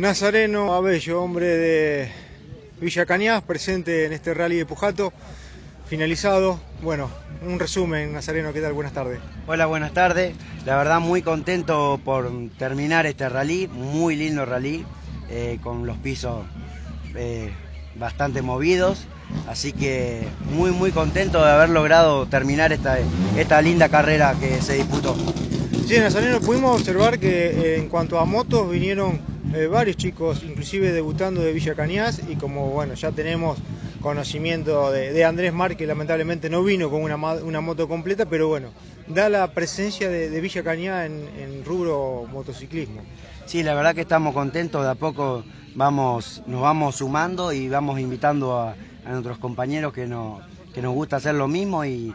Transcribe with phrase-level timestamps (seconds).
[0.00, 2.08] Nazareno Abello, hombre de
[2.80, 5.12] Villa Cañas, presente en este rally de Pujato,
[5.84, 6.58] finalizado.
[6.80, 7.10] Bueno,
[7.46, 8.72] un resumen, Nazareno, ¿qué tal?
[8.72, 9.20] Buenas tardes.
[9.46, 10.34] Hola, buenas tardes.
[10.64, 14.86] La verdad muy contento por terminar este rally, muy lindo rally,
[15.28, 16.46] eh, con los pisos
[17.14, 17.52] eh,
[17.96, 19.06] bastante movidos.
[19.48, 22.96] Así que muy muy contento de haber logrado terminar esta,
[23.36, 25.14] esta linda carrera que se disputó.
[25.86, 30.92] Sí, Nazareno, pudimos observar que eh, en cuanto a motos vinieron eh, varios chicos, inclusive
[30.92, 33.58] debutando de Villa Cañas, y como bueno, ya tenemos
[34.00, 38.68] conocimiento de, Andrés Mar, que lamentablemente no vino con una, moto completa, pero bueno,
[39.08, 43.02] da la presencia de, Villa Cañas en, rubro motociclismo.
[43.46, 45.44] Sí, la verdad que estamos contentos, de a poco
[45.74, 50.40] vamos, nos vamos sumando y vamos invitando a, nuestros compañeros que, no,
[50.72, 52.14] que nos gusta hacer lo mismo y,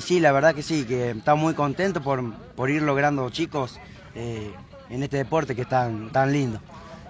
[0.00, 3.78] sí, la verdad que sí, que estamos muy contentos por, ir logrando chicos
[4.14, 4.50] eh,
[4.90, 6.60] en este deporte que es tan, tan lindo.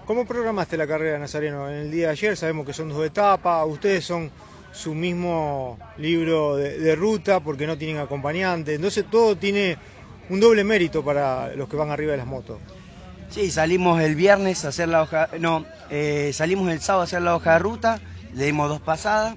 [0.05, 1.67] ¿Cómo programaste la carrera, Nazareno?
[1.67, 4.29] En el día de ayer sabemos que son dos etapas, ustedes son
[4.71, 9.77] su mismo libro de, ruta porque no tienen acompañante, entonces todo tiene
[10.29, 12.59] un doble mérito para los que van arriba de las motos.
[13.29, 17.21] Sí, salimos el viernes a hacer la hoja, no, eh, salimos el sábado a hacer
[17.21, 17.99] la hoja de ruta,
[18.33, 19.35] le dimos dos pasadas,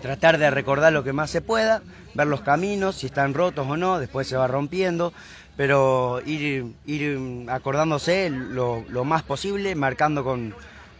[0.00, 1.82] tratar de recordar lo que más se pueda,
[2.14, 5.12] ver los caminos, si están rotos o no, después se va rompiendo,
[5.56, 10.54] pero ir, ir acordándose lo, más posible, marcando con,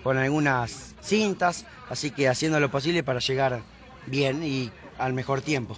[0.04, 3.60] algunas cintas, así que haciendo lo posible para llegar
[4.06, 5.76] bien y al mejor tiempo.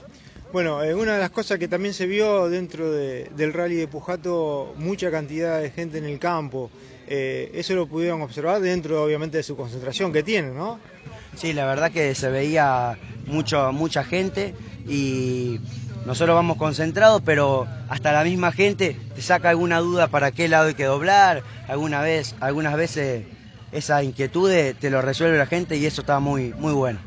[0.53, 4.75] Bueno, eh, una de las cosas que también se vio dentro del rally de Pujato,
[4.77, 6.71] mucha cantidad de gente en el campo.
[7.07, 10.79] Eh, eso lo pudieron observar dentro, obviamente, de su concentración que tienen, ¿no?
[11.35, 14.55] Sí, la verdad que se veía mucho, mucha gente
[14.87, 15.61] y
[16.07, 20.69] nosotros vamos concentrados, pero hasta la misma gente te saca alguna duda para qué lado
[20.69, 23.25] hay que doblar, alguna vez, algunas veces
[23.73, 26.99] esa inquietud te lo resuelve la gente y eso está muy, muy bueno.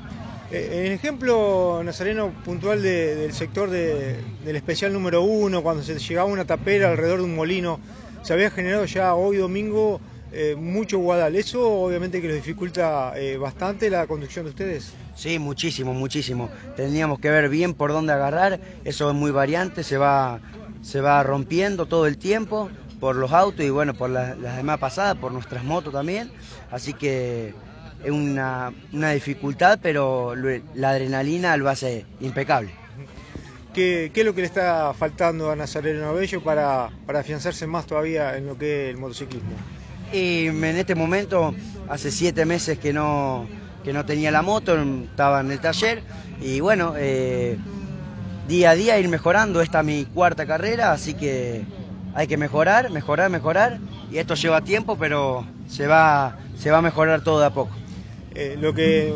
[0.52, 6.46] Eh, el ejemplo, Nazareno, puntual del sector del especial número uno, cuando se llegaba una
[6.46, 7.80] tapera alrededor de un molino,
[8.22, 10.00] se había generado ya hoy domingo
[10.34, 11.36] eh, mucho guadal.
[11.36, 14.94] ¿Eso obviamente que les dificulta eh, bastante la conducción de ustedes?
[15.16, 16.50] Sí, muchísimo, muchísimo.
[16.76, 20.40] Teníamos que ver bien por dónde agarrar, eso es muy variante, se va,
[20.82, 22.70] se va rompiendo todo el tiempo
[23.02, 26.32] por los autos y bueno, por las demás pasadas, por nuestras motos también.
[26.70, 27.54] Así que
[28.04, 30.34] es una, dificultad, pero
[30.76, 32.72] la adrenalina lo hace impecable.
[33.74, 38.38] ¿Qué, es lo que le está faltando a Nazareno Abello para, para afianzarse más todavía
[38.38, 39.52] en lo que es el motociclismo?
[40.14, 41.54] Y en este momento,
[41.90, 43.48] hace siete meses que no,
[43.84, 46.04] que no tenía la moto, estaba en el taller
[46.42, 47.58] y bueno, eh,
[48.48, 49.62] día a día ir mejorando.
[49.62, 51.64] Esta es mi cuarta carrera, así que
[52.14, 53.80] hay que mejorar, mejorar, mejorar
[54.12, 57.72] y esto lleva tiempo, pero se va, se va a mejorar todo de a poco.
[58.36, 59.14] Eh, lo que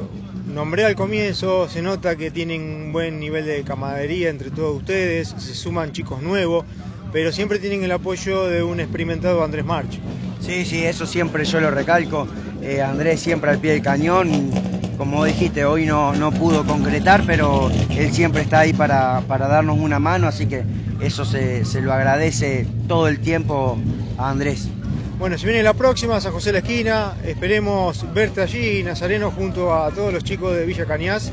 [0.47, 5.33] nombré al comienzo, se nota que tienen un buen nivel de camaradería entre todos ustedes,
[5.37, 6.65] se suman chicos nuevos,
[7.11, 9.99] pero siempre tienen el apoyo de un experimentado Andrés March.
[10.45, 12.27] Sí, sí, eso siempre yo lo recalco.
[12.61, 14.51] Eh, Andrés siempre al pie del cañón.
[14.95, 19.97] Como dijiste, hoy no, no pudo concretar, pero él siempre está ahí para, darnos una
[19.97, 20.63] mano, así que
[21.01, 23.77] eso se, lo agradece todo el tiempo
[24.19, 24.69] a Andrés.
[25.17, 29.73] Bueno, si viene la próxima, San José de la Esquina, esperemos verte allí, Nazareno, junto
[29.73, 31.31] a todos los chicos de Villa Cañas,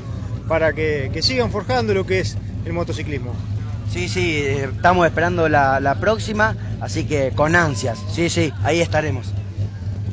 [0.49, 3.33] para que, sigan forjando lo que es el motociclismo.
[3.93, 8.81] Sí, sí, eh, estamos esperando la, la próxima Así que con ansias, sí, sí, ahí
[8.81, 9.33] estaremos.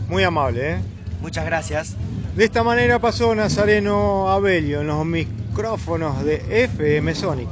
[0.08, 0.78] Muy amable, ¿eh?
[1.20, 1.96] Muchas gracias.
[2.36, 7.50] De esta manera pasó Nazareno Abelio en los micrófonos de FM Sonic.